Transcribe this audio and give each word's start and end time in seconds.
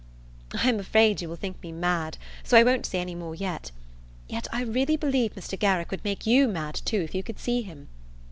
I 0.55 0.67
am 0.67 0.79
afraid 0.79 1.21
you 1.21 1.29
will 1.29 1.35
think 1.35 1.61
me 1.61 1.71
mad, 1.71 2.17
so 2.43 2.57
I 2.57 2.63
won't 2.63 2.87
say 2.87 2.99
any 2.99 3.13
more; 3.13 3.35
yet, 3.35 3.69
I 4.51 4.63
really 4.63 4.97
believe 4.97 5.35
Mr. 5.35 5.59
Garrick 5.59 5.91
would 5.91 6.03
make 6.03 6.25
you 6.25 6.47
mad 6.47 6.73
too 6.85 7.01
if 7.01 7.13
you 7.13 7.21
could 7.21 7.37
see 7.37 7.61
him. 7.61 7.87